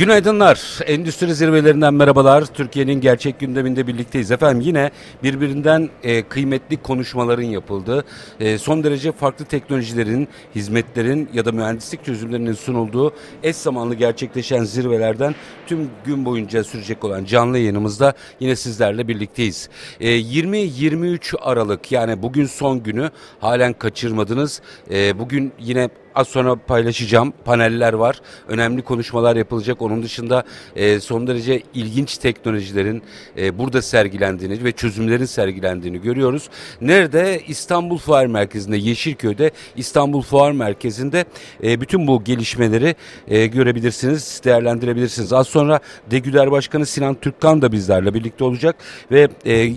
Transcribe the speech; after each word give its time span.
Günaydınlar. 0.00 0.78
Endüstri 0.86 1.34
zirvelerinden 1.34 1.94
merhabalar. 1.94 2.44
Türkiye'nin 2.46 3.00
gerçek 3.00 3.40
gündeminde 3.40 3.86
birlikteyiz. 3.86 4.30
Efendim 4.30 4.60
yine 4.60 4.90
birbirinden 5.22 5.90
e, 6.02 6.22
kıymetli 6.22 6.76
konuşmaların 6.76 7.42
yapıldığı, 7.42 8.04
e, 8.40 8.58
son 8.58 8.84
derece 8.84 9.12
farklı 9.12 9.44
teknolojilerin, 9.44 10.28
hizmetlerin 10.54 11.28
ya 11.34 11.44
da 11.44 11.52
mühendislik 11.52 12.04
çözümlerinin 12.04 12.52
sunulduğu 12.52 13.12
eş 13.42 13.56
zamanlı 13.56 13.94
gerçekleşen 13.94 14.64
zirvelerden 14.64 15.34
tüm 15.66 15.90
gün 16.04 16.24
boyunca 16.24 16.64
sürecek 16.64 17.04
olan 17.04 17.24
canlı 17.24 17.58
yayınımızda 17.58 18.12
yine 18.40 18.56
sizlerle 18.56 19.08
birlikteyiz. 19.08 19.68
E, 20.00 20.08
20-23 20.08 21.36
Aralık 21.40 21.92
yani 21.92 22.22
bugün 22.22 22.46
son 22.46 22.82
günü 22.82 23.10
halen 23.40 23.72
kaçırmadınız. 23.72 24.62
E, 24.90 25.18
bugün 25.18 25.52
yine 25.58 25.88
Az 26.14 26.28
sonra 26.28 26.56
paylaşacağım. 26.56 27.32
Paneller 27.44 27.92
var. 27.92 28.20
Önemli 28.48 28.82
konuşmalar 28.82 29.36
yapılacak. 29.36 29.82
Onun 29.82 30.02
dışında 30.02 30.44
e, 30.76 31.00
son 31.00 31.26
derece 31.26 31.62
ilginç 31.74 32.18
teknolojilerin 32.18 33.02
e, 33.36 33.58
burada 33.58 33.82
sergilendiğini 33.82 34.64
ve 34.64 34.72
çözümlerin 34.72 35.24
sergilendiğini 35.24 36.00
görüyoruz. 36.00 36.48
Nerede? 36.80 37.40
İstanbul 37.48 37.98
Fuar 37.98 38.26
Merkezi'nde, 38.26 38.76
Yeşilköy'de 38.76 39.50
İstanbul 39.76 40.22
Fuar 40.22 40.52
Merkezi'nde 40.52 41.24
e, 41.62 41.80
bütün 41.80 42.06
bu 42.06 42.24
gelişmeleri 42.24 42.94
e, 43.28 43.46
görebilirsiniz, 43.46 44.40
değerlendirebilirsiniz. 44.44 45.32
Az 45.32 45.46
sonra 45.46 45.80
Degüder 46.10 46.50
Başkanı 46.50 46.86
Sinan 46.86 47.14
Türkkan 47.14 47.62
da 47.62 47.72
bizlerle 47.72 48.14
birlikte 48.14 48.44
olacak 48.44 48.76
ve 49.10 49.28
e, 49.46 49.72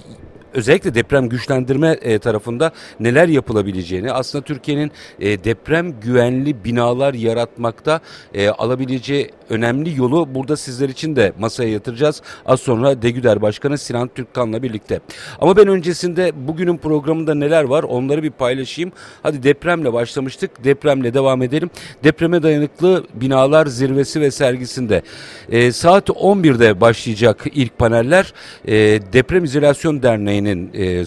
özellikle 0.53 0.95
deprem 0.95 1.29
güçlendirme 1.29 1.97
e, 2.01 2.19
tarafında 2.19 2.71
neler 2.99 3.27
yapılabileceğini 3.27 4.11
aslında 4.11 4.43
Türkiye'nin 4.43 4.91
e, 5.19 5.43
deprem 5.43 5.99
güvenli 5.99 6.63
binalar 6.63 7.13
yaratmakta 7.13 7.99
e, 8.33 8.49
alabileceği 8.49 9.31
önemli 9.49 9.97
yolu 9.97 10.35
burada 10.35 10.57
sizler 10.57 10.89
için 10.89 11.15
de 11.15 11.33
masaya 11.39 11.69
yatıracağız. 11.69 12.21
Az 12.45 12.59
sonra 12.59 13.01
Degüder 13.01 13.41
Başkanı 13.41 13.77
Sinan 13.77 14.07
Türkkan'la 14.07 14.63
birlikte. 14.63 14.99
Ama 15.39 15.57
ben 15.57 15.67
öncesinde 15.67 16.31
bugünün 16.47 16.77
programında 16.77 17.35
neler 17.35 17.63
var 17.63 17.83
onları 17.83 18.23
bir 18.23 18.31
paylaşayım. 18.31 18.91
Hadi 19.23 19.43
depremle 19.43 19.93
başlamıştık. 19.93 20.63
Depremle 20.63 21.13
devam 21.13 21.41
edelim. 21.41 21.69
Depreme 22.03 22.43
dayanıklı 22.43 23.03
binalar 23.13 23.65
zirvesi 23.65 24.21
ve 24.21 24.31
sergisinde. 24.31 25.01
E, 25.49 25.71
saat 25.71 26.09
11'de 26.09 26.81
başlayacak 26.81 27.45
ilk 27.53 27.77
paneller. 27.77 28.33
E, 28.67 28.73
Deprem 29.13 29.43
İzolasyon 29.43 30.03
Derneği'nin 30.45 30.71
e, 30.73 31.05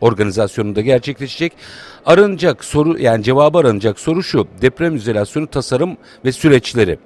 organizasyonunda 0.00 0.80
gerçekleşecek. 0.80 1.52
Aranacak 2.06 2.64
soru 2.64 2.98
yani 2.98 3.24
cevabı 3.24 3.58
aranacak 3.58 4.00
soru 4.00 4.22
şu. 4.22 4.46
Deprem 4.62 4.96
izolasyonu 4.96 5.46
tasarım 5.46 5.96
ve 6.24 6.32
süreçleri. 6.32 6.98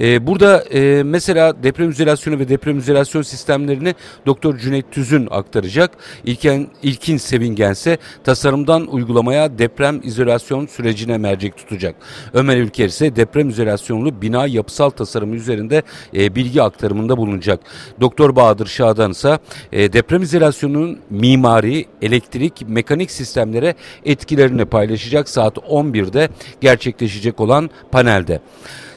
Ee, 0.00 0.26
burada 0.26 0.60
e, 0.62 1.02
mesela 1.02 1.62
deprem 1.62 1.90
izolasyonu 1.90 2.38
ve 2.38 2.48
deprem 2.48 2.78
izolasyon 2.78 3.22
sistemlerini 3.22 3.94
Doktor 4.26 4.58
Cüneyt 4.58 4.92
Tüzün 4.92 5.28
aktaracak. 5.30 5.90
İlken, 6.24 6.68
İlkin 6.82 7.16
Sevingense 7.16 7.98
tasarımdan 8.24 8.86
uygulamaya 8.86 9.58
deprem 9.58 10.00
izolasyon 10.04 10.66
sürecine 10.66 11.18
mercek 11.18 11.56
tutacak. 11.56 11.96
Ömer 12.34 12.56
Ülker 12.56 12.86
ise 12.86 13.16
deprem 13.16 13.48
izolasyonlu 13.48 14.22
bina 14.22 14.46
yapısal 14.46 14.90
tasarımı 14.90 15.34
üzerinde 15.34 15.82
e, 16.16 16.34
bilgi 16.34 16.62
aktarımında 16.62 17.16
bulunacak. 17.16 17.60
Doktor 18.00 18.36
Bahadır 18.36 18.66
Şadan 18.66 19.10
ise 19.10 19.38
e, 19.72 19.92
deprem 19.92 20.22
izolasyonunun 20.22 20.98
mimari, 21.10 21.86
elektrik, 22.02 22.35
mekanik 22.66 23.10
sistemlere 23.10 23.74
etkileri 24.04 24.46
görüntülerini 24.46 24.64
paylaşacak 24.64 25.28
saat 25.28 25.56
11'de 25.56 26.28
gerçekleşecek 26.60 27.40
olan 27.40 27.70
panelde. 27.92 28.40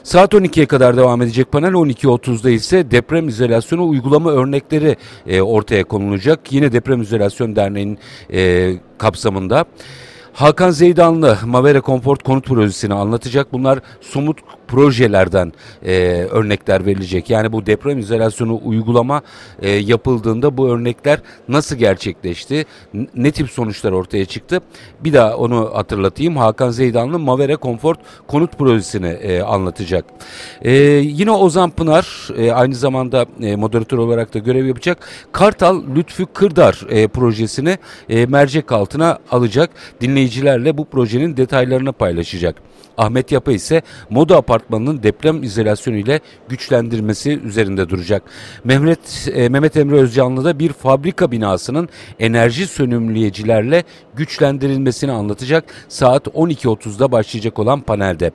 Saat 0.02 0.32
12'ye 0.32 0.66
kadar 0.66 0.96
devam 0.96 1.22
edecek 1.22 1.52
panel 1.52 1.72
12.30'da 1.72 2.50
ise 2.50 2.90
deprem 2.90 3.28
izolasyonu 3.28 3.88
uygulama 3.88 4.30
örnekleri 4.30 4.96
e, 5.26 5.40
ortaya 5.42 5.84
konulacak. 5.84 6.52
Yine 6.52 6.72
Deprem 6.72 7.02
İzolasyon 7.02 7.56
Derneği'nin 7.56 7.98
e, 8.32 8.72
kapsamında. 8.98 9.64
Hakan 10.40 10.70
Zeydanlı 10.70 11.38
Mavera 11.46 11.80
Comfort 11.82 12.22
konut 12.22 12.46
projesini 12.46 12.94
anlatacak. 12.94 13.52
Bunlar 13.52 13.78
somut 14.00 14.38
projelerden 14.68 15.52
e, 15.84 15.92
örnekler 16.30 16.86
verilecek. 16.86 17.30
Yani 17.30 17.52
bu 17.52 17.66
deprem 17.66 17.98
izolasyonu 17.98 18.60
uygulama 18.64 19.22
e, 19.62 19.70
yapıldığında 19.70 20.56
bu 20.56 20.68
örnekler 20.68 21.20
nasıl 21.48 21.76
gerçekleşti? 21.76 22.66
Ne 23.14 23.30
tip 23.30 23.50
sonuçlar 23.50 23.92
ortaya 23.92 24.24
çıktı? 24.24 24.60
Bir 25.00 25.12
daha 25.12 25.36
onu 25.36 25.70
hatırlatayım. 25.74 26.36
Hakan 26.36 26.70
Zeydanlı 26.70 27.18
Mavera 27.18 27.56
Comfort 27.56 27.98
konut 28.28 28.58
projesini 28.58 29.08
e, 29.08 29.42
anlatacak. 29.42 30.04
E, 30.62 30.72
yine 30.72 31.30
Ozan 31.30 31.70
Pınar 31.70 32.28
e, 32.36 32.52
aynı 32.52 32.74
zamanda 32.74 33.26
e, 33.42 33.56
moderatör 33.56 33.98
olarak 33.98 34.34
da 34.34 34.38
görev 34.38 34.66
yapacak. 34.66 34.98
Kartal 35.32 35.82
Lütfü 35.96 36.26
Kırdar 36.26 36.86
e, 36.90 37.08
projesini 37.08 37.78
e, 38.08 38.26
mercek 38.26 38.72
altına 38.72 39.18
alacak. 39.30 39.70
Dinleyicilerle 40.30 40.78
bu 40.78 40.84
projenin 40.84 41.36
detaylarını 41.36 41.92
paylaşacak. 41.92 42.56
Ahmet 42.98 43.32
Yapı 43.32 43.52
ise 43.52 43.82
Moda 44.10 44.36
Apartmanı'nın 44.36 45.02
deprem 45.02 45.42
izolasyonu 45.42 45.96
ile 45.96 46.20
güçlendirmesi 46.48 47.40
üzerinde 47.44 47.88
duracak. 47.88 48.22
Mehmet, 48.64 49.28
e, 49.34 49.48
Mehmet 49.48 49.76
Emre 49.76 49.96
Özcanlı 49.96 50.44
da 50.44 50.58
bir 50.58 50.72
fabrika 50.72 51.30
binasının 51.30 51.88
enerji 52.18 52.66
sönümleyicilerle 52.66 53.84
güçlendirilmesini 54.14 55.12
anlatacak. 55.12 55.64
Saat 55.88 56.26
12.30'da 56.26 57.12
başlayacak 57.12 57.58
olan 57.58 57.80
panelde. 57.80 58.30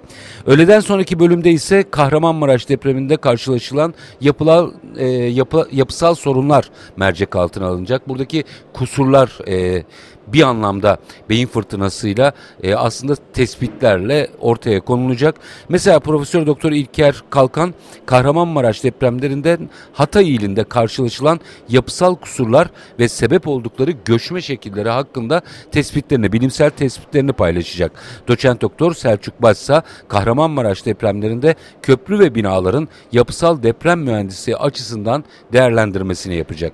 Öğleden 0.46 0.80
sonraki 0.80 1.20
bölümde 1.20 1.52
ise 1.52 1.84
Kahramanmaraş 1.92 2.70
depreminde 2.70 3.18
karşılaşılan 3.18 3.94
yapılar, 4.22 4.70
e, 4.98 5.08
yapı, 5.10 5.68
yapısal 5.72 6.16
sorunlar 6.16 6.70
mercek 6.98 7.36
altına 7.36 7.66
alınacak. 7.66 8.10
Buradaki 8.10 8.44
kusurlar 8.74 9.40
e, 9.48 9.84
bir 10.28 10.42
anlamda 10.42 10.98
beyin 11.30 11.48
fırtınasıyla 11.48 12.34
e, 12.64 12.76
aslında 12.76 13.16
tespitlerle 13.34 14.28
ortaya 14.40 14.80
konulacak. 14.82 15.36
Mesela 15.70 16.00
Profesör 16.00 16.48
Doktor 16.48 16.72
İlker 16.72 17.24
Kalkan 17.30 17.74
Kahramanmaraş 18.06 18.84
depremlerinden 18.84 19.70
Hatay 19.94 20.36
ilinde 20.36 20.64
karşılaşılan 20.64 21.40
yapısal 21.70 22.16
kusurlar 22.16 22.68
ve 23.00 23.10
sebep 23.10 23.48
oldukları 23.48 23.92
göçme 23.92 24.42
şekilleri 24.42 24.90
hakkında 24.90 25.42
tespitlerini, 25.72 26.34
bilimsel 26.34 26.70
tespitlerini 26.70 27.34
paylaşacak. 27.34 27.92
Doçent 28.28 28.62
Doktor 28.62 28.94
Selçuk 28.94 29.42
Başsa 29.42 29.84
Kahramanmaraş 30.08 30.86
depremlerinde 30.86 31.56
köprü 31.82 32.20
ve 32.20 32.36
binaların 32.36 32.88
yapısal 33.12 33.64
deprem 33.64 34.02
mühendisi 34.02 34.58
açısından 34.58 35.24
değerlendirmesini 35.54 36.36
yapacak 36.36 36.74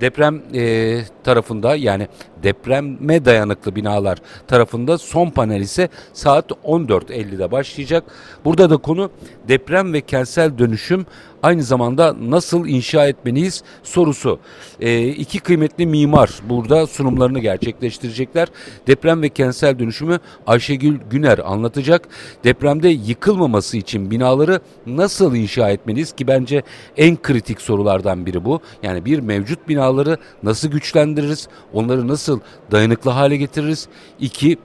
deprem 0.00 0.42
e, 0.54 1.00
tarafında 1.24 1.76
yani 1.76 2.08
depreme 2.42 3.24
dayanıklı 3.24 3.76
binalar 3.76 4.18
tarafında 4.46 4.98
son 4.98 5.30
panel 5.30 5.60
ise 5.60 5.88
saat 6.12 6.50
14.50'de 6.50 7.50
başlayacak. 7.50 8.04
Burada 8.44 8.70
da 8.70 8.76
konu 8.76 9.10
deprem 9.48 9.92
ve 9.92 10.00
kentsel 10.00 10.58
dönüşüm 10.58 11.06
aynı 11.42 11.62
zamanda 11.62 12.16
nasıl 12.20 12.66
inşa 12.66 13.06
etmeliyiz 13.06 13.62
sorusu. 13.82 14.38
E, 14.80 15.08
iki 15.08 15.38
kıymetli 15.38 15.86
mimar 15.86 16.30
burada 16.48 16.86
sunumlarını 16.86 17.38
gerçekleştirecekler. 17.38 18.48
Deprem 18.86 19.22
ve 19.22 19.28
kentsel 19.28 19.78
dönüşümü 19.78 20.18
Ayşegül 20.46 20.98
Güner 21.10 21.38
anlatacak. 21.44 22.08
Depremde 22.44 22.88
yıkılmaması 22.88 23.76
için 23.76 24.10
binaları 24.10 24.60
nasıl 24.86 25.34
inşa 25.34 25.70
etmeliyiz 25.70 26.12
ki 26.12 26.26
bence 26.26 26.62
en 26.96 27.22
kritik 27.22 27.60
sorulardan 27.60 28.26
biri 28.26 28.44
bu. 28.44 28.60
Yani 28.82 29.04
bir 29.04 29.18
mevcut 29.18 29.68
binaları 29.68 30.16
nasıl 30.42 30.68
güçlendiririz? 30.68 31.48
Onları 31.72 32.08
nasıl 32.08 32.40
dayanıklı 32.70 33.10
hale 33.10 33.36
getiririz? 33.36 33.88
İki, 34.20 34.58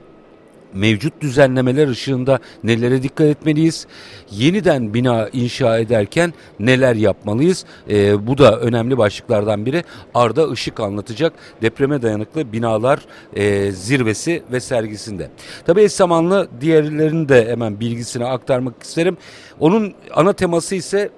mevcut 0.74 1.20
düzenlemeler 1.20 1.88
ışığında 1.88 2.38
nelere 2.64 3.02
dikkat 3.02 3.26
etmeliyiz? 3.26 3.86
Yeniden 4.30 4.94
bina 4.94 5.28
inşa 5.32 5.78
ederken 5.78 6.34
neler 6.60 6.94
yapmalıyız? 6.94 7.64
E, 7.90 8.26
bu 8.26 8.38
da 8.38 8.60
önemli 8.60 8.98
başlıklardan 8.98 9.66
biri. 9.66 9.84
Arda 10.14 10.52
Işık 10.52 10.80
anlatacak 10.80 11.32
depreme 11.62 12.02
dayanıklı 12.02 12.52
binalar 12.52 13.00
e, 13.36 13.72
zirvesi 13.72 14.42
ve 14.52 14.60
sergisinde. 14.60 15.30
Tabii 15.66 15.82
eş 15.82 15.92
zamanlı 15.92 16.48
diğerlerini 16.60 17.28
de 17.28 17.48
hemen 17.48 17.80
bilgisini 17.80 18.24
aktarmak 18.24 18.82
isterim. 18.82 19.16
Onun 19.60 19.94
ana 20.14 20.32
teması 20.32 20.74
ise 20.74 21.10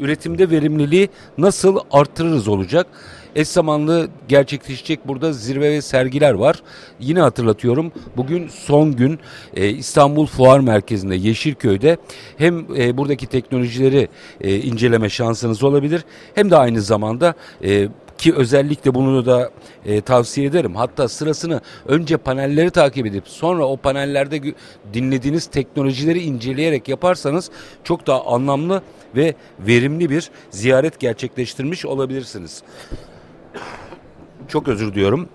üretimde 0.00 0.50
verimliliği 0.50 1.08
nasıl 1.38 1.78
artırırız 1.90 2.48
olacak. 2.48 2.86
Eş 3.36 3.48
zamanlı 3.48 4.08
gerçekleşecek 4.28 5.08
burada 5.08 5.32
zirve 5.32 5.70
ve 5.70 5.82
sergiler 5.82 6.32
var. 6.32 6.62
Yine 7.00 7.20
hatırlatıyorum 7.20 7.92
bugün 8.16 8.48
son 8.48 8.96
gün 8.96 9.18
e, 9.56 9.68
İstanbul 9.68 10.26
Fuar 10.26 10.60
Merkezi'nde 10.60 11.16
Yeşilköy'de 11.16 11.96
hem 12.36 12.76
e, 12.76 12.96
buradaki 12.96 13.26
teknolojileri 13.26 14.08
e, 14.40 14.56
inceleme 14.56 15.08
şansınız 15.08 15.62
olabilir 15.62 16.04
hem 16.34 16.50
de 16.50 16.56
aynı 16.56 16.80
zamanda 16.80 17.34
e, 17.64 17.88
ki 18.20 18.34
özellikle 18.34 18.94
bunu 18.94 19.26
da 19.26 19.50
e, 19.84 20.00
tavsiye 20.00 20.46
ederim. 20.46 20.76
Hatta 20.76 21.08
sırasını 21.08 21.60
önce 21.86 22.16
panelleri 22.16 22.70
takip 22.70 23.06
edip 23.06 23.28
sonra 23.28 23.64
o 23.64 23.76
panellerde 23.76 24.54
dinlediğiniz 24.92 25.46
teknolojileri 25.46 26.22
inceleyerek 26.22 26.88
yaparsanız 26.88 27.50
çok 27.84 28.06
daha 28.06 28.24
anlamlı 28.24 28.82
ve 29.16 29.34
verimli 29.58 30.10
bir 30.10 30.30
ziyaret 30.50 31.00
gerçekleştirmiş 31.00 31.86
olabilirsiniz. 31.86 32.62
Çok 34.48 34.68
özür 34.68 34.94
diliyorum. 34.94 35.28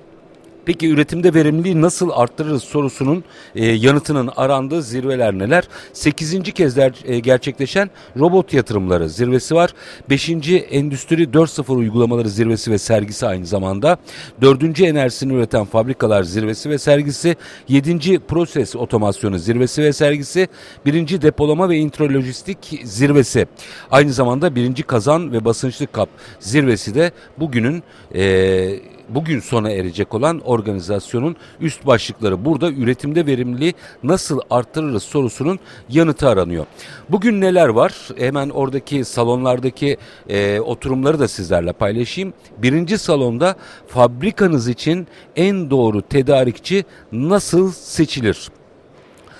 Peki 0.65 0.89
üretimde 0.89 1.33
verimliliği 1.33 1.81
nasıl 1.81 2.09
arttırırız 2.13 2.63
sorusunun 2.63 3.23
e, 3.55 3.65
yanıtının 3.65 4.29
arandığı 4.35 4.83
zirveler 4.83 5.33
neler? 5.33 5.63
8. 5.93 6.43
kez 6.43 6.77
e, 6.77 7.19
gerçekleşen 7.19 7.89
robot 8.19 8.53
yatırımları 8.53 9.09
zirvesi 9.09 9.55
var. 9.55 9.73
5. 10.09 10.29
Endüstri 10.29 11.23
4.0 11.23 11.75
uygulamaları 11.75 12.29
zirvesi 12.29 12.71
ve 12.71 12.77
sergisi 12.77 13.27
aynı 13.27 13.45
zamanda. 13.45 13.97
4. 14.41 14.81
enerjisini 14.81 15.33
üreten 15.33 15.65
fabrikalar 15.65 16.23
zirvesi 16.23 16.69
ve 16.69 16.77
sergisi. 16.77 17.35
7. 17.67 18.19
proses 18.19 18.75
otomasyonu 18.75 19.39
zirvesi 19.39 19.83
ve 19.83 19.93
sergisi. 19.93 20.47
1. 20.85 21.21
depolama 21.21 21.69
ve 21.69 21.77
introlojistik 21.77 22.81
zirvesi. 22.83 23.47
Aynı 23.91 24.13
zamanda 24.13 24.55
1. 24.55 24.83
kazan 24.83 25.31
ve 25.31 25.45
basınçlı 25.45 25.87
kap 25.87 26.09
zirvesi 26.39 26.95
de 26.95 27.11
bugünün 27.37 27.83
e, 28.15 28.79
bugün 29.09 29.39
sona 29.39 29.69
erecek 29.71 30.13
olan 30.13 30.39
organizasyonun 30.39 31.35
üst 31.59 31.85
başlıkları. 31.85 32.45
Burada 32.45 32.71
üretimde 32.71 33.25
verimliliği 33.25 33.73
nasıl 34.03 34.39
arttırırız 34.49 35.03
sorusunun 35.03 35.59
yanıtı 35.89 36.29
aranıyor. 36.29 36.65
Bugün 37.09 37.41
neler 37.41 37.67
var? 37.67 37.93
Hemen 38.17 38.49
oradaki 38.49 39.05
salonlardaki 39.05 39.97
e, 40.29 40.59
oturumları 40.59 41.19
da 41.19 41.27
sizlerle 41.27 41.73
paylaşayım. 41.73 42.33
Birinci 42.57 42.97
salonda 42.97 43.55
fabrikanız 43.87 44.67
için 44.67 45.07
en 45.35 45.69
doğru 45.69 46.01
tedarikçi 46.01 46.85
nasıl 47.11 47.71
seçilir? 47.71 48.49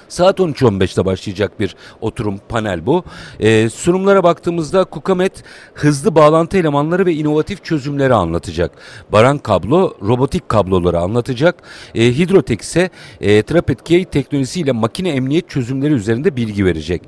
Saat 0.09 0.39
13.15'te 0.39 1.05
başlayacak 1.05 1.59
bir 1.59 1.75
oturum 2.01 2.39
panel 2.49 2.85
bu. 2.85 3.03
Ee, 3.39 3.69
sunumlara 3.69 4.23
baktığımızda 4.23 4.83
Kukamet 4.83 5.43
hızlı 5.73 6.15
bağlantı 6.15 6.57
elemanları 6.57 7.05
ve 7.05 7.13
inovatif 7.13 7.63
çözümleri 7.63 8.13
anlatacak. 8.13 8.71
Baran 9.11 9.37
Kablo 9.37 9.93
robotik 10.01 10.49
kabloları 10.49 10.99
anlatacak. 10.99 11.63
Ee, 11.95 12.17
Hidrotek 12.17 12.61
ise 12.61 12.89
e, 13.21 13.43
Trapet 13.43 13.83
Key 13.83 14.05
teknolojisiyle 14.05 14.71
makine 14.71 15.09
emniyet 15.09 15.49
çözümleri 15.49 15.93
üzerinde 15.93 16.35
bilgi 16.35 16.65
verecek. 16.65 17.01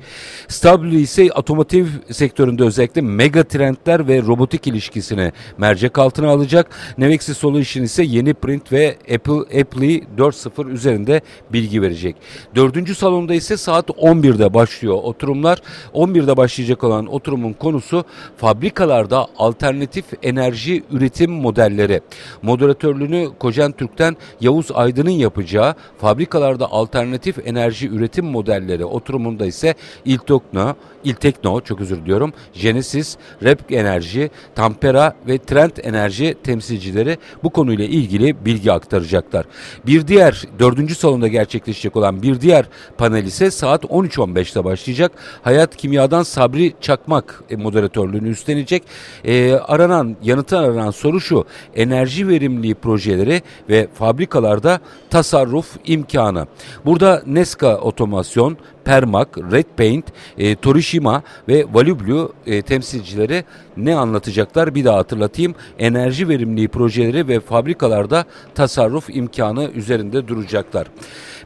Stablo 0.48 0.94
ise 0.94 1.32
otomotiv 1.32 1.86
sektöründe 2.10 2.64
özellikle 2.64 3.00
mega 3.00 3.44
trendler 3.44 4.08
ve 4.08 4.22
robotik 4.22 4.66
ilişkisini 4.66 5.32
mercek 5.58 5.98
altına 5.98 6.28
alacak. 6.28 6.70
Nevexi 6.98 7.34
Solution 7.34 7.84
ise 7.84 8.02
yeni 8.02 8.34
print 8.34 8.72
ve 8.72 8.96
Apple 9.14 9.60
Apple'i 9.60 10.04
4.0 10.18 10.70
üzerinde 10.70 11.20
bilgi 11.52 11.82
verecek. 11.82 12.16
Dördüncü 12.54 12.87
salonda 12.94 13.34
ise 13.34 13.56
saat 13.56 13.88
11'de 13.90 14.54
başlıyor 14.54 14.94
oturumlar. 15.02 15.58
11'de 15.94 16.36
başlayacak 16.36 16.84
olan 16.84 17.06
oturumun 17.06 17.52
konusu 17.52 18.04
fabrikalarda 18.36 19.26
alternatif 19.38 20.04
enerji 20.22 20.82
üretim 20.90 21.30
modelleri. 21.30 22.00
Moderatörlüğünü 22.42 23.28
Kojen 23.38 23.72
Türk'ten 23.72 24.16
Yavuz 24.40 24.70
Aydın'ın 24.74 25.10
yapacağı 25.10 25.74
fabrikalarda 25.98 26.70
alternatif 26.72 27.46
enerji 27.46 27.88
üretim 27.88 28.26
modelleri 28.26 28.84
oturumunda 28.84 29.46
ise 29.46 29.74
İltokno, 30.04 30.74
İltekno 31.04 31.60
çok 31.60 31.80
özür 31.80 31.96
diliyorum, 31.96 32.32
Genesis, 32.62 33.16
Rep 33.42 33.72
Enerji, 33.72 34.30
Tampera 34.54 35.16
ve 35.28 35.38
Trend 35.38 35.76
Enerji 35.82 36.36
temsilcileri 36.44 37.18
bu 37.42 37.50
konuyla 37.50 37.84
ilgili 37.84 38.44
bilgi 38.44 38.72
aktaracaklar. 38.72 39.46
Bir 39.86 40.06
diğer 40.06 40.44
dördüncü 40.58 40.94
salonda 40.94 41.28
gerçekleşecek 41.28 41.96
olan 41.96 42.22
bir 42.22 42.40
diğer 42.40 42.68
panel 42.98 43.24
ise 43.24 43.50
saat 43.50 43.84
13.15'te 43.84 44.64
başlayacak. 44.64 45.12
Hayat 45.42 45.76
Kimya'dan 45.76 46.22
Sabri 46.22 46.74
Çakmak 46.80 47.42
e, 47.50 47.56
moderatörlüğünü 47.56 48.28
üstlenecek. 48.28 48.82
E, 49.24 49.52
aranan, 49.52 50.16
yanıtı 50.22 50.58
aranan 50.58 50.90
soru 50.90 51.20
şu. 51.20 51.44
Enerji 51.74 52.28
verimliliği 52.28 52.74
projeleri 52.74 53.42
ve 53.68 53.88
fabrikalarda 53.94 54.80
tasarruf 55.10 55.66
imkanı. 55.84 56.46
Burada 56.84 57.22
Neska 57.26 57.76
Otomasyon, 57.76 58.56
Permak, 58.84 59.38
Red 59.38 59.66
Paint, 59.76 60.04
e, 60.38 60.56
Torishima 60.56 61.22
ve 61.48 61.66
Valublu 61.72 62.32
e, 62.46 62.62
temsilcileri 62.62 63.44
ne 63.78 63.94
anlatacaklar 63.96 64.74
bir 64.74 64.84
daha 64.84 64.96
hatırlatayım. 64.96 65.54
Enerji 65.78 66.28
verimliliği 66.28 66.68
projeleri 66.68 67.28
ve 67.28 67.40
fabrikalarda 67.40 68.24
tasarruf 68.54 69.10
imkanı 69.10 69.70
üzerinde 69.74 70.28
duracaklar. 70.28 70.86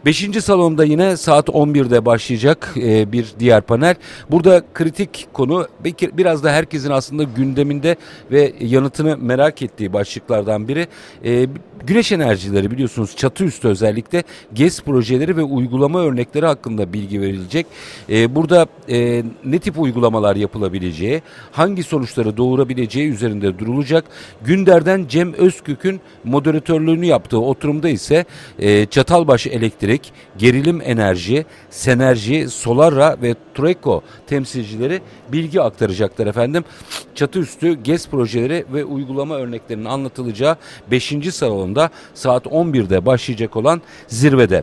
Beşinci 0.04 0.42
salonda 0.42 0.84
yine 0.84 1.16
saat 1.16 1.48
11'de 1.48 2.04
başlayacak 2.04 2.74
e, 2.76 3.12
bir 3.12 3.26
diğer 3.38 3.62
panel. 3.62 3.94
Burada 4.30 4.62
kritik 4.74 5.28
konu 5.32 5.68
biraz 6.12 6.44
da 6.44 6.52
herkesin 6.52 6.90
aslında 6.90 7.22
gündeminde 7.22 7.96
ve 8.30 8.52
yanıtını 8.60 9.16
merak 9.16 9.62
ettiği 9.62 9.92
başlıklardan 9.92 10.68
biri. 10.68 10.86
E, 11.24 11.46
güneş 11.86 12.12
enerjileri 12.12 12.70
biliyorsunuz 12.70 13.16
çatı 13.16 13.44
üstü 13.44 13.68
özellikle 13.68 14.22
GES 14.52 14.82
projeleri 14.82 15.36
ve 15.36 15.42
uygulama 15.42 16.00
örnekleri 16.00 16.46
hakkında 16.46 16.92
bilgi 16.92 17.20
verilecek. 17.20 17.66
E, 18.08 18.34
burada 18.34 18.66
ne 19.44 19.58
tip 19.58 19.78
uygulamalar 19.78 20.36
yapılabileceği, 20.36 21.22
hangi 21.52 21.82
sonuçları 21.82 22.21
doğurabileceği 22.36 23.10
üzerinde 23.10 23.58
durulacak. 23.58 24.04
Günder'den 24.44 25.06
Cem 25.08 25.34
Özkük'ün 25.34 26.00
moderatörlüğünü 26.24 27.06
yaptığı 27.06 27.40
oturumda 27.40 27.88
ise 27.88 28.24
e, 28.58 28.86
Çatalbaşı 28.86 29.48
Elektrik 29.48 30.12
gerilim 30.38 30.80
enerji, 30.84 31.44
Senerji, 31.70 32.48
Solarra 32.48 33.16
ve 33.22 33.34
Trueco 33.54 34.02
temsilcileri 34.26 35.00
bilgi 35.32 35.60
aktaracaklar 35.60 36.26
efendim. 36.26 36.64
Çatı 37.14 37.38
üstü 37.38 37.72
GES 37.72 38.08
projeleri 38.08 38.64
ve 38.72 38.84
uygulama 38.84 39.36
örneklerinin 39.36 39.84
anlatılacağı 39.84 40.56
5. 40.90 41.14
salonda 41.30 41.90
saat 42.14 42.46
11'de 42.46 43.06
başlayacak 43.06 43.56
olan 43.56 43.82
zirvede. 44.08 44.62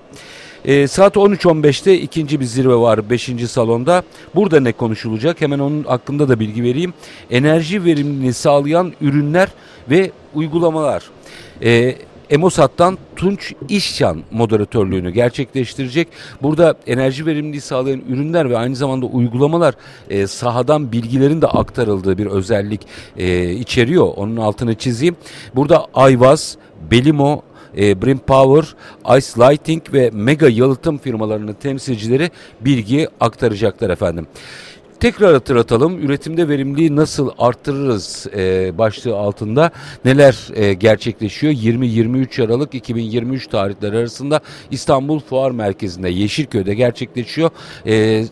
E, 0.65 0.87
saat 0.87 1.15
13.15'te 1.15 1.99
ikinci 1.99 2.39
bir 2.39 2.45
zirve 2.45 2.75
var 2.75 3.09
5. 3.09 3.31
salonda. 3.47 4.03
Burada 4.35 4.59
ne 4.59 4.71
konuşulacak? 4.71 5.41
Hemen 5.41 5.59
onun 5.59 5.83
hakkında 5.83 6.29
da 6.29 6.39
bilgi 6.39 6.63
vereyim. 6.63 6.93
Enerji 7.31 7.85
verimliliğini 7.85 8.33
sağlayan 8.33 8.93
ürünler 9.01 9.49
ve 9.89 10.11
uygulamalar. 10.33 11.03
E, 11.63 11.95
Emosat'tan 12.29 12.97
Tunç 13.15 13.53
İşcan 13.69 14.23
moderatörlüğünü 14.31 15.09
gerçekleştirecek. 15.11 16.07
Burada 16.41 16.75
enerji 16.87 17.25
verimliliği 17.25 17.61
sağlayan 17.61 18.01
ürünler 18.09 18.49
ve 18.49 18.57
aynı 18.57 18.75
zamanda 18.75 19.05
uygulamalar 19.05 19.73
e, 20.09 20.27
sahadan 20.27 20.91
bilgilerin 20.91 21.41
de 21.41 21.47
aktarıldığı 21.47 22.17
bir 22.17 22.25
özellik 22.25 22.81
e, 23.17 23.51
içeriyor. 23.51 24.07
Onun 24.15 24.37
altını 24.37 24.75
çizeyim. 24.75 25.15
Burada 25.55 25.85
Ayvaz, 25.93 26.57
Belimo, 26.91 27.43
e, 27.77 28.01
Brim 28.01 28.19
Power, 28.19 28.75
Ice 29.17 29.27
Lighting 29.37 29.93
ve 29.93 30.09
Mega 30.13 30.49
yalıtım 30.49 30.97
firmalarının 30.97 31.53
temsilcileri 31.53 32.31
bilgi 32.61 33.07
aktaracaklar 33.19 33.89
efendim. 33.89 34.27
Tekrar 34.99 35.33
hatırlatalım 35.33 35.99
üretimde 35.99 36.49
verimliliği 36.49 36.95
nasıl 36.95 37.29
arttırırız 37.37 38.27
e, 38.37 38.77
başlığı 38.77 39.17
altında 39.17 39.71
neler 40.05 40.47
e, 40.53 40.73
gerçekleşiyor 40.73 41.53
20-23 41.53 42.45
Aralık 42.45 42.75
2023 42.75 43.47
tarihleri 43.47 43.97
arasında 43.97 44.41
İstanbul 44.71 45.19
Fuar 45.19 45.51
Merkezi'nde 45.51 46.09
Yeşilköy'de 46.09 46.73
gerçekleşiyor. 46.75 47.49
E, 47.85 48.25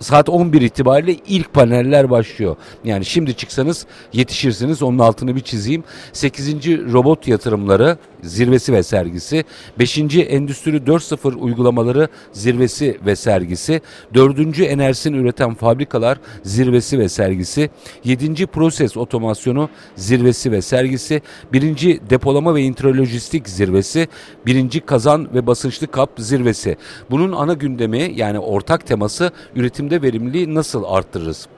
saat 0.00 0.28
11 0.28 0.60
itibariyle 0.60 1.16
ilk 1.28 1.54
paneller 1.54 2.10
başlıyor. 2.10 2.56
Yani 2.84 3.04
şimdi 3.04 3.34
çıksanız 3.34 3.86
yetişirsiniz. 4.12 4.82
Onun 4.82 4.98
altını 4.98 5.36
bir 5.36 5.40
çizeyim. 5.40 5.84
8. 6.12 6.66
robot 6.92 7.28
yatırımları 7.28 7.98
zirvesi 8.22 8.72
ve 8.72 8.82
sergisi. 8.82 9.44
5. 9.78 9.98
Endüstri 9.98 10.76
4.0 10.76 11.34
uygulamaları 11.34 12.08
zirvesi 12.32 12.98
ve 13.06 13.16
sergisi. 13.16 13.80
4. 14.14 14.60
enerjisini 14.60 15.16
üreten 15.16 15.54
fabrikalar 15.54 16.18
zirvesi 16.42 16.98
ve 16.98 17.08
sergisi. 17.08 17.70
7. 18.04 18.46
proses 18.46 18.96
otomasyonu 18.96 19.68
zirvesi 19.96 20.52
ve 20.52 20.62
sergisi. 20.62 21.22
1. 21.52 22.00
depolama 22.10 22.54
ve 22.54 22.62
intralojistik 22.62 23.48
zirvesi. 23.48 24.08
1. 24.46 24.80
kazan 24.80 25.34
ve 25.34 25.46
basınçlı 25.46 25.86
kap 25.86 26.10
zirvesi. 26.18 26.76
Bunun 27.10 27.32
ana 27.32 27.52
gündemi 27.52 28.12
yani 28.16 28.38
ortak 28.38 28.86
teması 28.86 29.30
üretim 29.56 29.89
üretimde 29.90 30.02
verimliliği 30.02 30.54
nasıl 30.54 30.84
arttırırız? 30.84 31.48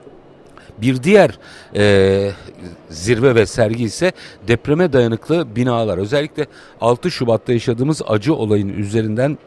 Bir 0.81 1.03
diğer 1.03 1.39
e, 1.75 2.31
zirve 2.89 3.35
ve 3.35 3.45
sergi 3.45 3.83
ise 3.83 4.11
depreme 4.47 4.93
dayanıklı 4.93 5.55
binalar. 5.55 5.97
Özellikle 5.97 6.47
6 6.81 7.11
Şubat'ta 7.11 7.53
yaşadığımız 7.53 8.01
acı 8.07 8.33
olayın 8.35 8.69
üzerinden 8.69 9.37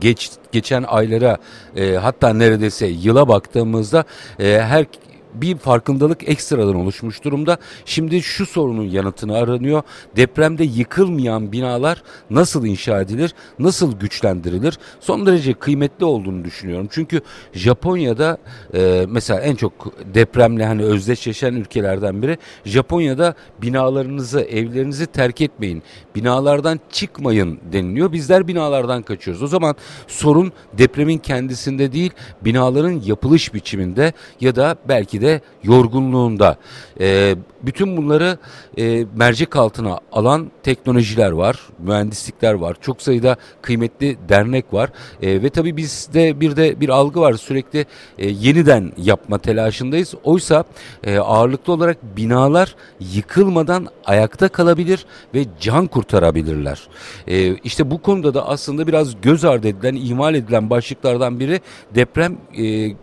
geç, 0.00 0.30
geçen 0.52 0.82
aylara 0.82 1.38
e, 1.76 1.94
hatta 1.94 2.32
neredeyse 2.34 2.86
yıla 2.86 3.28
baktığımızda 3.28 4.04
e, 4.38 4.60
her 4.62 4.86
bir 5.34 5.56
farkındalık 5.56 6.28
ekstradan 6.28 6.74
oluşmuş 6.74 7.24
durumda. 7.24 7.58
Şimdi 7.84 8.22
şu 8.22 8.46
sorunun 8.46 8.84
yanıtını 8.84 9.36
aranıyor. 9.36 9.82
Depremde 10.16 10.64
yıkılmayan 10.64 11.52
binalar 11.52 12.02
nasıl 12.30 12.66
inşa 12.66 13.00
edilir, 13.00 13.34
nasıl 13.58 13.98
güçlendirilir? 13.98 14.78
Son 15.00 15.26
derece 15.26 15.54
kıymetli 15.54 16.04
olduğunu 16.04 16.44
düşünüyorum. 16.44 16.88
Çünkü 16.90 17.20
Japonya'da 17.52 18.38
e, 18.74 19.06
mesela 19.08 19.40
en 19.40 19.54
çok 19.54 19.72
depremle 20.14 20.66
hani 20.66 20.82
özdeşleşen 20.82 21.54
ülkelerden 21.54 22.22
biri 22.22 22.38
Japonya'da 22.64 23.34
binalarınızı, 23.62 24.40
evlerinizi 24.40 25.06
terk 25.06 25.40
etmeyin. 25.40 25.82
Binalardan 26.14 26.80
çıkmayın 26.90 27.58
deniliyor. 27.72 28.12
Bizler 28.12 28.48
binalardan 28.48 29.02
kaçıyoruz. 29.02 29.42
O 29.42 29.46
zaman 29.46 29.74
sorun 30.06 30.52
depremin 30.72 31.18
kendisinde 31.18 31.92
değil, 31.92 32.10
binaların 32.44 33.00
yapılış 33.04 33.54
biçiminde 33.54 34.12
ya 34.40 34.56
da 34.56 34.76
belki 34.88 35.20
de 35.20 35.23
yorgunluğunda. 35.62 36.56
E, 37.00 37.36
bütün 37.62 37.96
bunları 37.96 38.38
e, 38.78 39.04
mercek 39.16 39.56
altına 39.56 40.00
alan 40.12 40.50
teknolojiler 40.62 41.30
var, 41.30 41.60
mühendislikler 41.78 42.52
var. 42.52 42.76
Çok 42.80 43.02
sayıda 43.02 43.36
kıymetli 43.62 44.16
dernek 44.28 44.72
var. 44.72 44.90
E, 45.22 45.42
ve 45.42 45.50
tabii 45.50 45.76
bizde 45.76 46.40
bir 46.40 46.56
de 46.56 46.80
bir 46.80 46.88
algı 46.88 47.20
var. 47.20 47.32
Sürekli 47.32 47.86
e, 48.18 48.28
yeniden 48.28 48.92
yapma 48.96 49.38
telaşındayız. 49.38 50.14
Oysa 50.24 50.64
e, 51.04 51.18
ağırlıklı 51.18 51.72
olarak 51.72 52.16
binalar 52.16 52.76
yıkılmadan 53.00 53.88
ayakta 54.04 54.48
kalabilir 54.48 55.06
ve 55.34 55.44
can 55.60 55.86
kurtarabilirler. 55.86 56.88
E, 57.26 57.54
işte 57.54 57.90
bu 57.90 58.02
konuda 58.02 58.34
da 58.34 58.48
aslında 58.48 58.86
biraz 58.86 59.20
göz 59.20 59.44
ardı 59.44 59.68
edilen, 59.68 59.94
ihmal 59.94 60.34
edilen 60.34 60.70
başlıklardan 60.70 61.40
biri 61.40 61.60
deprem 61.94 62.36
e, 62.58 62.94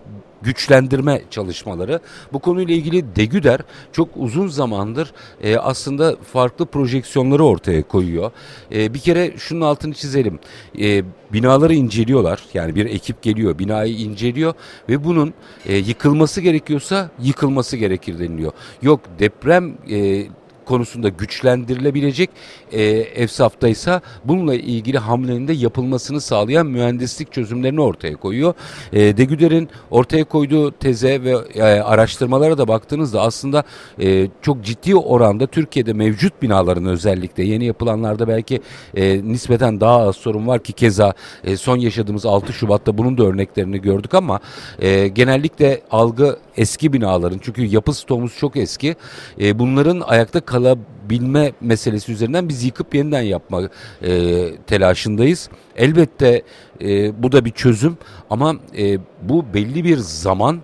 güçlendirme 0.42 1.22
çalışmaları. 1.30 2.00
Bu 2.34 2.40
konuyla 2.40 2.76
ilgili 2.76 3.16
Degüder 3.16 3.60
çok 3.92 4.10
uzun 4.16 4.48
zamandır 4.48 5.14
e, 5.44 5.58
aslında 5.58 6.16
farklı 6.34 6.66
projeksiyonları 6.66 7.44
ortaya 7.44 7.84
koyuyor. 7.84 8.32
E, 8.72 8.94
bir 8.94 9.00
kere 9.00 9.38
şunun 9.38 9.62
altını 9.62 9.94
çizelim. 9.94 10.40
E, 10.80 11.04
binaları 11.34 11.74
inceliyorlar. 11.74 12.44
Yani 12.54 12.76
bir 12.76 12.86
ekip 12.86 13.22
geliyor, 13.22 13.60
binayı 13.60 13.96
inceliyor 13.96 14.54
ve 14.90 15.04
bunun 15.04 15.34
e, 15.66 15.76
yıkılması 15.78 16.42
gerekiyorsa 16.42 17.10
yıkılması 17.20 17.78
gerekir 17.78 18.20
deniliyor. 18.20 18.52
Yok 18.82 19.00
deprem 19.20 19.78
e, 19.90 20.26
konusunda 20.72 21.10
güçlendirilebilecek 21.10 22.30
e, 22.72 22.82
efsaftaysa 23.24 24.02
bununla 24.26 24.56
ilgili 24.56 24.98
hamlenin 24.98 25.48
de 25.48 25.54
yapılmasını 25.54 26.22
sağlayan 26.22 26.68
mühendislik 26.68 27.32
çözümlerini 27.32 27.82
ortaya 27.82 28.16
koyuyor. 28.16 28.54
E, 28.94 29.18
Degüder'in 29.18 29.70
ortaya 29.90 30.24
koyduğu 30.24 30.72
teze 30.72 31.24
ve 31.24 31.36
e, 31.56 31.64
araştırmalara 31.64 32.58
da 32.58 32.68
baktığınızda 32.68 33.22
aslında 33.22 33.64
e, 34.00 34.28
çok 34.42 34.64
ciddi 34.64 34.96
oranda 34.96 35.48
Türkiye'de 35.48 35.94
mevcut 35.94 36.42
binaların 36.42 36.86
özellikle 36.86 37.44
yeni 37.44 37.66
yapılanlarda 37.66 38.28
belki 38.28 38.62
e, 38.96 39.24
nispeten 39.24 39.82
daha 39.82 39.98
az 39.98 40.16
sorun 40.16 40.48
var 40.48 40.64
ki 40.64 40.74
keza 40.74 41.14
e, 41.44 41.58
son 41.58 41.78
yaşadığımız 41.78 42.26
6 42.26 42.54
Şubat'ta 42.54 42.98
bunun 42.98 43.18
da 43.18 43.24
örneklerini 43.24 43.82
gördük 43.82 44.14
ama 44.14 44.40
e, 44.80 45.08
genellikle 45.08 45.82
algı 45.92 46.38
eski 46.58 46.94
binaların 46.94 47.40
çünkü 47.44 47.66
yapı 47.66 47.94
stoğumuz 47.94 48.38
çok 48.38 48.58
eski 48.58 48.96
e, 49.42 49.60
bunların 49.60 50.00
ayakta 50.00 50.40
kalabilme 50.62 51.52
meselesi 51.62 52.12
üzerinden 52.12 52.50
biz 52.50 52.64
yıkıp 52.64 52.96
yeniden 52.96 53.22
yapma 53.22 53.62
e, 54.02 54.52
telaşındayız. 54.68 55.50
Elbette 55.76 56.42
e, 56.82 57.24
bu 57.24 57.32
da 57.32 57.46
bir 57.46 57.52
çözüm 57.52 57.98
ama 58.30 58.56
e, 58.78 58.98
bu 59.22 59.46
belli 59.54 59.84
bir 59.84 59.98
zaman 59.98 60.62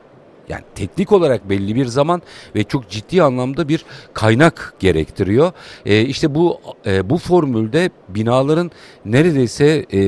yani 0.50 0.64
teknik 0.76 1.12
olarak 1.12 1.50
belli 1.50 1.76
bir 1.76 1.86
zaman 1.86 2.22
ve 2.56 2.64
çok 2.64 2.90
ciddi 2.90 3.24
anlamda 3.24 3.68
bir 3.68 3.86
kaynak 4.14 4.74
gerektiriyor. 4.80 5.52
E, 5.86 6.02
işte 6.02 6.36
bu 6.36 6.62
e, 6.86 7.10
bu 7.10 7.18
formülde 7.18 7.90
binaların 8.10 8.72
neredeyse 9.06 9.86
e, 9.94 10.02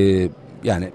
yani 0.63 0.89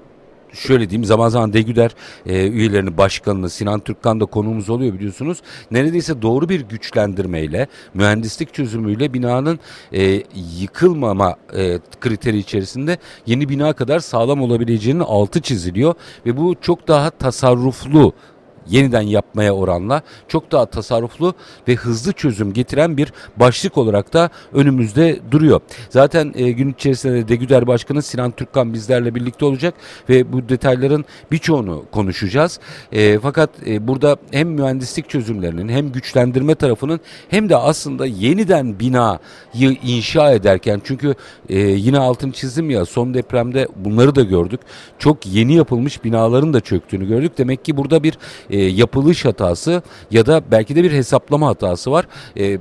şöyle 0.54 0.90
diyeyim 0.90 1.04
zaman 1.04 1.28
zaman 1.28 1.52
Degüder 1.52 1.90
e, 2.26 2.49
üyelerinin 2.49 2.99
başkanını 2.99 3.50
Sinan 3.50 3.80
Türkkan 3.80 4.20
da 4.20 4.25
konuğumuz 4.25 4.70
oluyor 4.70 4.94
biliyorsunuz. 4.94 5.38
Neredeyse 5.70 6.23
doğru 6.23 6.49
bir 6.49 6.61
güçlendirmeyle 6.61 7.66
mühendislik 7.94 8.54
çözümüyle 8.54 9.14
binanın 9.14 9.58
e, 9.92 10.23
yıkılmama 10.61 11.37
e, 11.56 11.78
kriteri 12.00 12.38
içerisinde 12.38 12.99
yeni 13.26 13.49
bina 13.49 13.73
kadar 13.73 13.99
sağlam 13.99 14.42
olabileceğinin 14.42 15.00
altı 15.00 15.40
çiziliyor 15.40 15.94
ve 16.26 16.37
bu 16.37 16.54
çok 16.61 16.88
daha 16.88 17.11
tasarruflu 17.11 18.12
yeniden 18.66 19.02
yapmaya 19.02 19.54
oranla 19.54 20.02
çok 20.28 20.52
daha 20.52 20.66
tasarruflu 20.66 21.35
ve 21.68 21.75
hızlı 21.75 22.12
çözüm 22.12 22.52
getiren 22.52 22.97
bir 22.97 23.12
başlık 23.37 23.78
olarak 23.78 24.12
da 24.12 24.30
önümüzde 24.52 25.21
duruyor. 25.30 25.61
Zaten 25.90 26.33
e, 26.37 26.50
gün 26.50 26.73
içerisinde 26.73 27.14
de 27.14 27.28
Degüder 27.28 27.66
Başkanı 27.66 28.02
Sinan 28.02 28.30
Türkkan 28.30 28.75
bizlerle 28.75 29.14
birlikte 29.14 29.44
olacak 29.44 29.75
ve 30.09 30.33
bu 30.33 30.49
detayların 30.49 31.04
birçoğunu 31.33 31.85
konuşacağız. 31.92 32.61
E, 32.92 33.18
fakat 33.18 33.50
e, 33.66 33.88
burada 33.88 34.16
hem 34.30 34.49
mühendislik 34.49 35.09
çözümlerinin 35.09 35.68
hem 35.68 35.92
güçlendirme 35.92 36.54
tarafının 36.54 37.00
hem 37.28 37.49
de 37.49 37.56
aslında 37.56 38.06
yeniden 38.06 38.80
binayı 38.80 39.18
inşa 39.83 40.33
ederken 40.33 40.80
çünkü 40.85 41.14
e, 41.49 41.59
yine 41.59 41.99
altını 41.99 42.33
çizdim 42.33 42.71
ya 42.71 42.85
son 42.85 43.14
depremde 43.14 43.68
bunları 43.76 44.14
da 44.14 44.23
gördük. 44.23 44.61
Çok 44.99 45.26
yeni 45.26 45.54
yapılmış 45.54 46.04
binaların 46.04 46.52
da 46.52 46.61
çöktüğünü 46.61 47.09
gördük. 47.09 47.33
Demek 47.38 47.64
ki 47.64 47.76
burada 47.76 48.02
bir 48.02 48.18
e, 48.54 48.64
yapılış 48.64 49.25
hatası 49.25 49.82
ya 50.11 50.26
da 50.26 50.42
belki 50.50 50.76
de 50.76 50.82
bir 50.82 50.92
hesaplama 50.92 51.46
hatası 51.49 51.90
var. 51.90 52.06
E, 52.38 52.58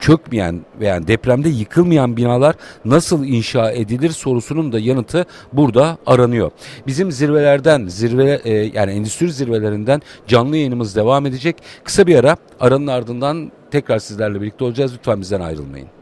çökmeyen 0.00 0.60
veya 0.80 1.06
depremde 1.06 1.48
yıkılmayan 1.48 2.16
binalar 2.16 2.54
nasıl 2.84 3.24
inşa 3.24 3.70
edilir 3.70 4.10
sorusunun 4.10 4.72
da 4.72 4.78
yanıtı 4.78 5.26
burada 5.52 5.98
aranıyor. 6.06 6.50
Bizim 6.86 7.12
zirvelerden, 7.12 7.86
zirve 7.86 8.40
e, 8.44 8.52
yani 8.52 8.92
endüstri 8.92 9.32
zirvelerinden 9.32 10.02
canlı 10.26 10.56
yayınımız 10.56 10.96
devam 10.96 11.26
edecek. 11.26 11.56
Kısa 11.84 12.06
bir 12.06 12.16
ara 12.16 12.36
aranın 12.60 12.86
ardından 12.86 13.52
tekrar 13.70 13.98
sizlerle 13.98 14.40
birlikte 14.40 14.64
olacağız. 14.64 14.94
Lütfen 14.94 15.20
bizden 15.20 15.40
ayrılmayın. 15.40 16.01